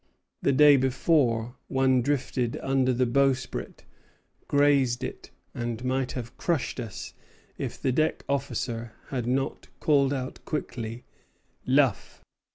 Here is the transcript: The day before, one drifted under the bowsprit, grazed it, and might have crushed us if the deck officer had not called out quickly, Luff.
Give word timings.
The 0.41 0.51
day 0.51 0.77
before, 0.77 1.57
one 1.67 2.01
drifted 2.01 2.57
under 2.63 2.91
the 2.91 3.05
bowsprit, 3.05 3.85
grazed 4.47 5.03
it, 5.03 5.29
and 5.53 5.85
might 5.85 6.13
have 6.13 6.35
crushed 6.37 6.79
us 6.79 7.13
if 7.59 7.79
the 7.79 7.91
deck 7.91 8.25
officer 8.27 8.93
had 9.09 9.27
not 9.27 9.67
called 9.79 10.11
out 10.11 10.39
quickly, 10.43 11.05
Luff. 11.67 12.23